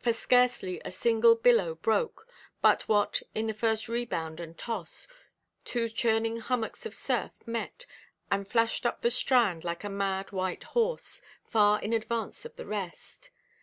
For 0.00 0.14
scarcely 0.14 0.80
a 0.82 0.90
single 0.90 1.34
billow 1.34 1.74
broke, 1.74 2.26
but 2.62 2.88
what, 2.88 3.20
in 3.34 3.48
the 3.48 3.52
first 3.52 3.86
rebound 3.86 4.40
and 4.40 4.56
toss, 4.56 5.06
two 5.66 5.90
churning 5.90 6.38
hummocks 6.38 6.86
of 6.86 6.94
surf 6.94 7.32
met, 7.44 7.84
and 8.30 8.48
flashed 8.48 8.86
up 8.86 9.02
the 9.02 9.10
strand 9.10 9.64
like 9.64 9.84
a 9.84 9.90
mad 9.90 10.32
white 10.32 10.62
horse, 10.72 11.20
far 11.44 11.82
in 11.82 11.92
advance 11.92 12.46
of 12.46 12.56
the 12.56 12.64
rest. 12.64 13.28